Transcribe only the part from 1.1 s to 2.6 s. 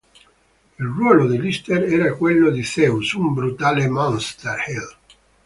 di Lister era quello